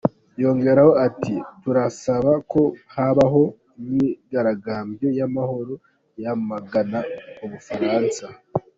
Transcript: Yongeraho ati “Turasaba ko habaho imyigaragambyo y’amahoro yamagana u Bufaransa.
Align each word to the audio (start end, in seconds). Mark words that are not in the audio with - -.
Yongeraho 0.41 0.93
ati 1.07 1.35
“Turasaba 1.61 2.31
ko 2.51 2.61
habaho 2.95 3.43
imyigaragambyo 3.79 5.07
y’amahoro 5.19 5.73
yamagana 6.23 6.99
u 7.45 7.47
Bufaransa. 7.51 8.25